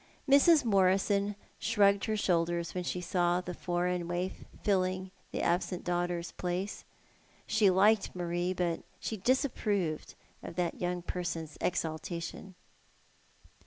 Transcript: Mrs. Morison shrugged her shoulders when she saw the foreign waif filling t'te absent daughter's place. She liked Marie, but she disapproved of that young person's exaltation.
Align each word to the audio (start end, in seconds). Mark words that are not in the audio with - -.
Mrs. 0.27 0.65
Morison 0.65 1.35
shrugged 1.59 2.05
her 2.05 2.17
shoulders 2.17 2.73
when 2.73 2.83
she 2.83 3.01
saw 3.01 3.39
the 3.39 3.53
foreign 3.53 4.07
waif 4.07 4.45
filling 4.63 5.11
t'te 5.31 5.43
absent 5.43 5.83
daughter's 5.83 6.31
place. 6.31 6.83
She 7.45 7.69
liked 7.69 8.15
Marie, 8.15 8.51
but 8.53 8.81
she 8.99 9.15
disapproved 9.15 10.15
of 10.41 10.55
that 10.55 10.81
young 10.81 11.03
person's 11.03 11.55
exaltation. 11.61 12.55